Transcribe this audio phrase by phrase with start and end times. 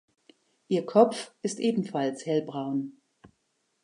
[0.67, 2.99] Ihr Kopf ist ebenfalls hellbraun.